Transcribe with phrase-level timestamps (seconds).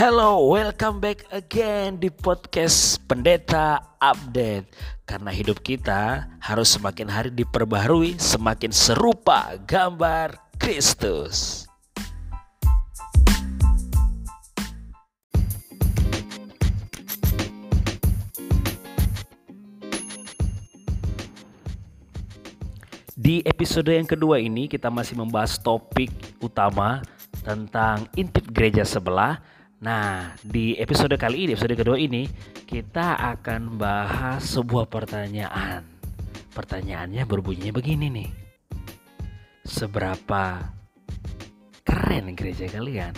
[0.00, 4.72] Hello, welcome back again di podcast Pendeta Update.
[5.04, 11.68] Karena hidup kita harus semakin hari diperbaharui, semakin serupa gambar Kristus.
[23.12, 26.08] Di episode yang kedua ini kita masih membahas topik
[26.40, 27.04] utama
[27.44, 32.28] tentang intip gereja sebelah Nah, di episode kali ini, episode kedua ini,
[32.68, 35.80] kita akan bahas sebuah pertanyaan.
[36.52, 38.30] Pertanyaannya berbunyi begini nih.
[39.64, 40.68] Seberapa
[41.80, 43.16] keren gereja kalian?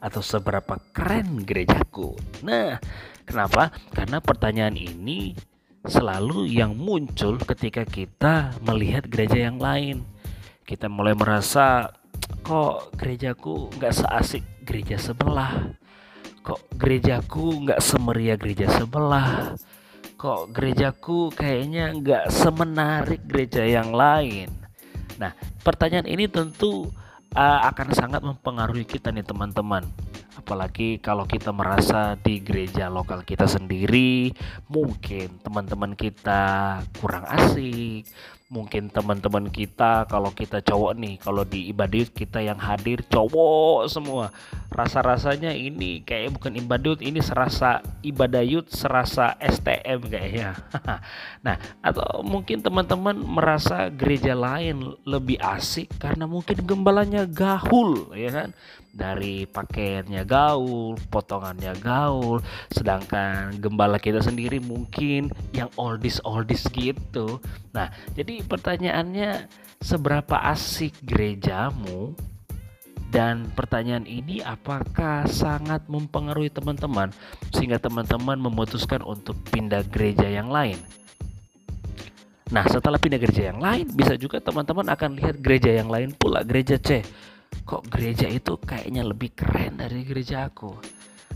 [0.00, 2.16] Atau seberapa keren gerejaku?
[2.48, 2.80] Nah,
[3.28, 3.68] kenapa?
[3.92, 5.36] Karena pertanyaan ini
[5.84, 10.00] selalu yang muncul ketika kita melihat gereja yang lain.
[10.64, 11.92] Kita mulai merasa
[12.40, 15.72] kok gerejaku nggak seasik gereja sebelah.
[16.44, 19.56] Kok gerejaku nggak semeriah gereja sebelah?
[20.20, 24.52] Kok gerejaku kayaknya nggak semenarik gereja yang lain?
[25.16, 25.32] Nah
[25.64, 26.92] pertanyaan ini tentu
[27.32, 29.88] uh, akan sangat mempengaruhi kita nih teman-teman.
[30.36, 34.30] Apalagi kalau kita merasa di gereja lokal kita sendiri
[34.70, 38.06] mungkin teman-teman kita kurang asik
[38.48, 44.32] mungkin teman-teman kita kalau kita cowok nih kalau di ibadah kita yang hadir cowok semua.
[44.72, 50.56] Rasa-rasanya ini kayak bukan ibadah ini serasa ibadah yud serasa STM kayaknya.
[51.44, 51.54] Nah
[51.84, 58.50] atau mungkin teman-teman merasa gereja lain lebih asik karena mungkin gembalanya gahul ya kan?
[58.88, 67.38] Dari pakaiannya gaul, potongannya gaul, sedangkan gembala kita sendiri mungkin yang oldies oldies gitu.
[67.70, 69.50] Nah, jadi pertanyaannya
[69.82, 72.14] seberapa asik gerejamu?
[73.08, 77.08] Dan pertanyaan ini apakah sangat mempengaruhi teman-teman
[77.56, 80.76] sehingga teman-teman memutuskan untuk pindah gereja yang lain?
[82.52, 86.44] Nah, setelah pindah gereja yang lain, bisa juga teman-teman akan lihat gereja yang lain pula,
[86.44, 87.00] gereja C
[87.68, 90.72] kok gereja itu kayaknya lebih keren dari gereja aku.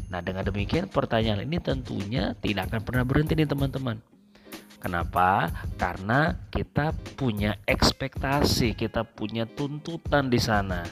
[0.08, 4.00] Nah dengan demikian pertanyaan ini tentunya tidak akan pernah berhenti nih teman-teman.
[4.82, 5.46] Kenapa?
[5.78, 10.82] Karena kita punya ekspektasi, kita punya tuntutan di sana.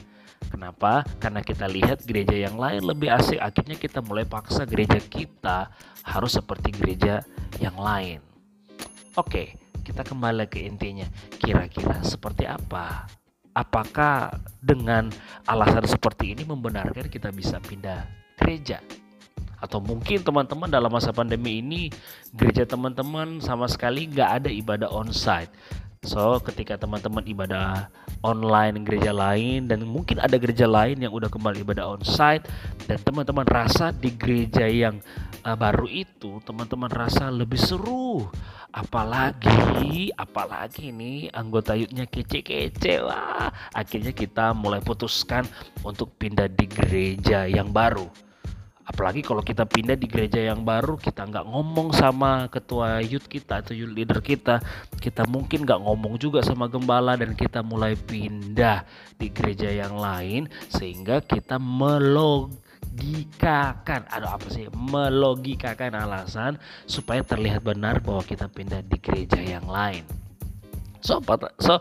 [0.47, 1.03] Kenapa?
[1.19, 5.67] Karena kita lihat gereja yang lain lebih asik, akhirnya kita mulai paksa gereja kita
[6.07, 7.19] harus seperti gereja
[7.59, 8.23] yang lain.
[9.19, 11.11] Oke, kita kembali ke intinya.
[11.35, 13.11] Kira-kira seperti apa
[13.55, 14.31] apakah
[14.63, 15.11] dengan
[15.47, 18.07] alasan seperti ini membenarkan kita bisa pindah
[18.39, 18.79] gereja?
[19.61, 21.93] Atau mungkin teman-teman dalam masa pandemi ini
[22.33, 25.53] gereja teman-teman sama sekali nggak ada ibadah onsite.
[26.01, 27.85] So ketika teman-teman ibadah
[28.25, 32.49] online gereja lain dan mungkin ada gereja lain yang udah kembali ibadah onsite
[32.89, 34.97] dan teman-teman rasa di gereja yang
[35.45, 38.25] uh, baru itu teman-teman rasa lebih seru.
[38.73, 43.53] Apalagi apalagi ini anggota yutnya kece-kece wah.
[43.69, 45.45] Akhirnya kita mulai putuskan
[45.85, 48.30] untuk pindah di gereja yang baru
[48.91, 53.63] apalagi kalau kita pindah di gereja yang baru kita nggak ngomong sama ketua youth kita
[53.63, 54.59] atau youth leader kita
[54.99, 58.83] kita mungkin nggak ngomong juga sama gembala dan kita mulai pindah
[59.15, 62.51] di gereja yang lain sehingga kita melog
[62.91, 64.67] melogikakan ada apa sih?
[64.75, 70.03] Melogikakan alasan supaya terlihat benar bahwa kita pindah di gereja yang lain.
[70.99, 71.23] So
[71.63, 71.79] so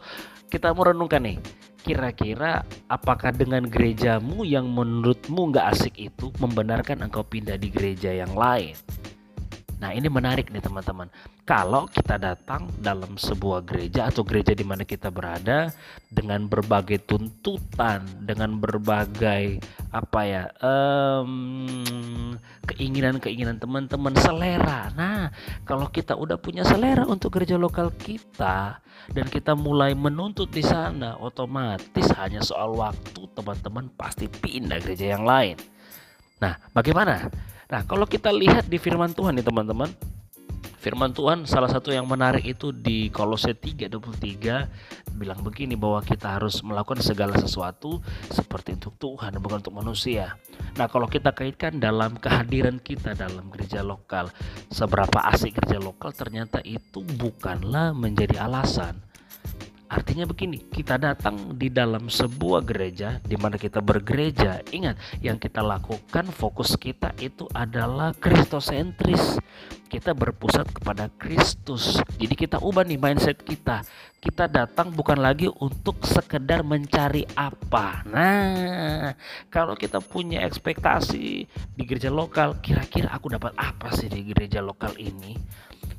[0.48, 1.38] kita mau renungkan nih
[1.80, 8.32] kira-kira apakah dengan gerejamu yang menurutmu nggak asik itu membenarkan engkau pindah di gereja yang
[8.36, 8.76] lain
[9.80, 11.08] Nah ini menarik nih teman-teman.
[11.48, 15.72] Kalau kita datang dalam sebuah gereja atau gereja di mana kita berada
[16.12, 19.58] dengan berbagai tuntutan, dengan berbagai
[19.90, 22.36] apa ya um,
[22.68, 24.92] keinginan-keinginan teman-teman, selera.
[24.92, 25.32] Nah
[25.70, 28.82] kalau kita udah punya selera untuk gereja lokal kita
[29.14, 35.22] dan kita mulai menuntut di sana, otomatis hanya soal waktu teman-teman pasti pindah gereja yang
[35.22, 35.54] lain.
[36.42, 37.30] Nah bagaimana?
[37.70, 39.94] Nah, kalau kita lihat di firman Tuhan nih teman-teman,
[40.80, 46.64] firman Tuhan salah satu yang menarik itu di Kolose 3:23 bilang begini bahwa kita harus
[46.64, 48.00] melakukan segala sesuatu
[48.32, 50.40] seperti untuk Tuhan bukan untuk manusia.
[50.80, 54.32] Nah, kalau kita kaitkan dalam kehadiran kita dalam gereja lokal,
[54.72, 59.09] seberapa asik gereja lokal ternyata itu bukanlah menjadi alasan
[59.90, 64.62] Artinya begini, kita datang di dalam sebuah gereja di mana kita bergereja.
[64.70, 69.42] Ingat, yang kita lakukan fokus kita itu adalah kristosentris.
[69.90, 71.98] Kita berpusat kepada Kristus.
[72.14, 73.82] Jadi kita ubah nih mindset kita.
[74.22, 78.06] Kita datang bukan lagi untuk sekedar mencari apa.
[78.06, 79.10] Nah,
[79.50, 84.94] kalau kita punya ekspektasi di gereja lokal, kira-kira aku dapat apa sih di gereja lokal
[85.02, 85.34] ini?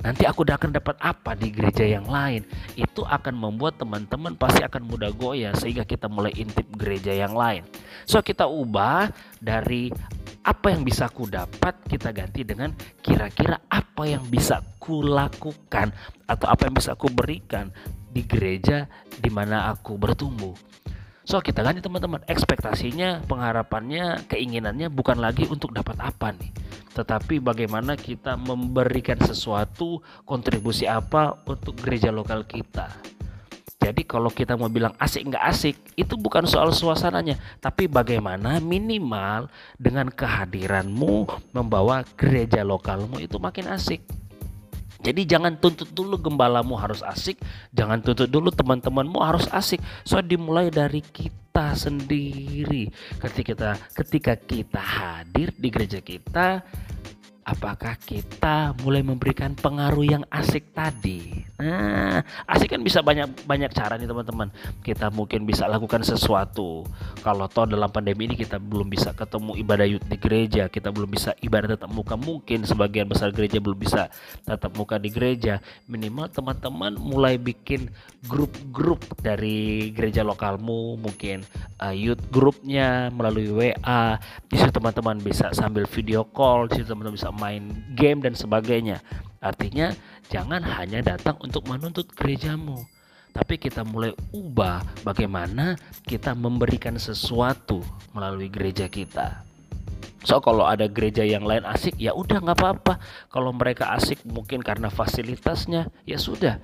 [0.01, 2.45] Nanti aku akan dapat apa di gereja yang lain.
[2.77, 7.65] Itu akan membuat teman-teman pasti akan mudah goyah sehingga kita mulai intip gereja yang lain.
[8.05, 9.93] So kita ubah dari
[10.41, 12.73] apa yang bisa ku dapat kita ganti dengan
[13.05, 15.93] kira-kira apa yang bisa ku lakukan
[16.25, 17.69] atau apa yang bisa ku berikan
[18.09, 18.89] di gereja
[19.21, 20.57] di mana aku bertumbuh.
[21.21, 22.25] So kita ganti teman-teman.
[22.25, 26.60] Ekspektasinya, pengharapannya, keinginannya bukan lagi untuk dapat apa nih
[26.91, 32.91] tetapi bagaimana kita memberikan sesuatu kontribusi apa untuk gereja lokal kita.
[33.81, 39.49] Jadi kalau kita mau bilang asik nggak asik, itu bukan soal suasananya, tapi bagaimana minimal
[39.81, 44.05] dengan kehadiranmu membawa gereja lokalmu itu makin asik.
[45.01, 47.41] Jadi jangan tuntut dulu gembalamu harus asik,
[47.73, 49.81] jangan tuntut dulu teman-temanmu harus asik.
[50.05, 51.40] So dimulai dari kita
[51.75, 52.87] sendiri.
[53.19, 56.63] Ketika kita ketika kita hadir di gereja kita,
[57.51, 61.43] apakah kita mulai memberikan pengaruh yang asik tadi?
[61.59, 64.47] Nah, asik kan bisa banyak banyak cara nih teman-teman.
[64.79, 66.87] Kita mungkin bisa lakukan sesuatu.
[67.19, 71.35] Kalau toh dalam pandemi ini kita belum bisa ketemu ibadah di gereja, kita belum bisa
[71.43, 74.07] ibadah tetap muka mungkin sebagian besar gereja belum bisa
[74.47, 75.59] tetap muka di gereja.
[75.91, 77.91] Minimal teman-teman mulai bikin
[78.25, 81.43] grup-grup dari gereja lokalmu, mungkin
[81.83, 84.17] uh, youth grupnya melalui WA.
[84.47, 89.01] Di situ teman-teman bisa sambil video call, di situ teman-teman bisa main game dan sebagainya.
[89.41, 89.89] Artinya
[90.29, 92.85] jangan hanya datang untuk menuntut gerejamu,
[93.33, 95.73] tapi kita mulai ubah bagaimana
[96.05, 97.81] kita memberikan sesuatu
[98.13, 99.41] melalui gereja kita.
[100.21, 103.01] So kalau ada gereja yang lain asik ya udah nggak apa-apa.
[103.33, 106.61] Kalau mereka asik mungkin karena fasilitasnya ya sudah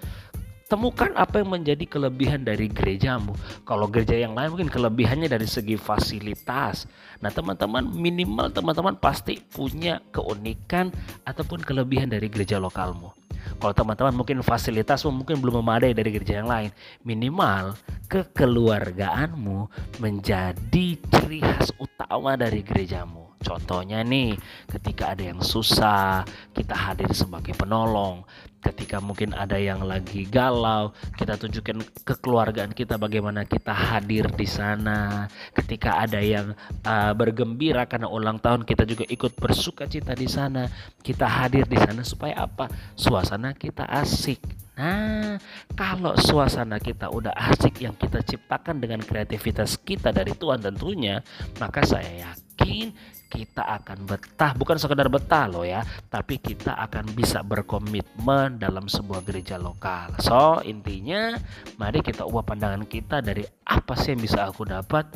[0.68, 3.32] temukan apa yang menjadi kelebihan dari gerejamu.
[3.64, 6.86] Kalau gereja yang lain mungkin kelebihannya dari segi fasilitas.
[7.24, 10.92] Nah, teman-teman minimal teman-teman pasti punya keunikan
[11.24, 13.16] ataupun kelebihan dari gereja lokalmu.
[13.58, 16.70] Kalau teman-teman mungkin fasilitasmu mungkin belum memadai dari gereja yang lain,
[17.08, 19.68] minimal kekeluargaanmu
[20.00, 23.28] menjadi ciri khas utama dari gerejamu.
[23.38, 24.34] Contohnya nih,
[24.66, 26.26] ketika ada yang susah,
[26.58, 28.26] kita hadir sebagai penolong.
[28.58, 35.30] Ketika mungkin ada yang lagi galau, kita tunjukkan kekeluargaan kita bagaimana kita hadir di sana.
[35.54, 40.68] Ketika ada yang uh, bergembira karena ulang tahun, kita juga ikut bersuka cita di sana.
[41.00, 42.68] Kita hadir di sana supaya apa?
[42.98, 44.67] Suasana kita asik.
[44.78, 45.42] Nah,
[45.74, 51.26] kalau suasana kita udah asik yang kita ciptakan dengan kreativitas kita dari Tuhan tentunya,
[51.58, 52.94] maka saya yakin
[53.28, 54.54] kita akan betah.
[54.56, 60.16] Bukan sekedar betah loh ya tapi kita akan bisa berkomitmen dalam sebuah gereja lokal.
[60.24, 61.36] So intinya
[61.76, 65.10] mari kita ubah pandangan kita dari apa sih yang bisa aku dapat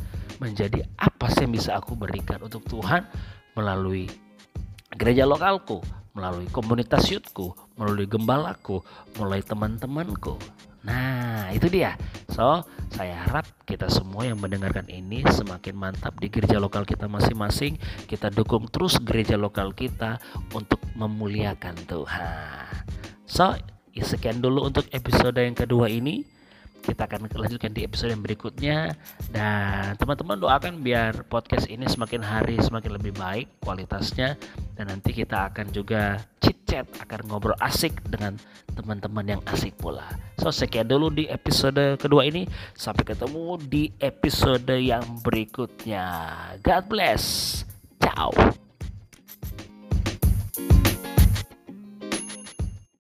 [0.43, 3.07] menjadi apa sih yang bisa aku berikan untuk Tuhan
[3.55, 4.09] melalui
[4.97, 5.79] gereja lokalku
[6.11, 8.86] melalui komunitas youthku melalui gembalaku
[9.18, 10.38] melalui teman-temanku
[10.81, 11.94] Nah, itu dia.
[12.33, 17.78] So, saya harap kita semua yang mendengarkan ini semakin mantap di gereja lokal kita masing-masing.
[18.10, 20.18] Kita dukung terus gereja lokal kita
[20.57, 22.66] untuk memuliakan Tuhan.
[23.30, 23.54] So,
[23.94, 26.25] sekian dulu untuk episode yang kedua ini
[26.81, 28.97] kita akan lanjutkan di episode yang berikutnya
[29.30, 34.33] dan teman-teman doakan biar podcast ini semakin hari semakin lebih baik kualitasnya
[34.73, 36.18] dan nanti kita akan juga
[36.71, 38.40] chat akan ngobrol asik dengan
[38.71, 40.07] teman-teman yang asik pula.
[40.40, 42.47] So sekian dulu di episode kedua ini.
[42.71, 46.07] Sampai ketemu di episode yang berikutnya.
[46.63, 47.23] God bless.
[47.99, 48.31] Ciao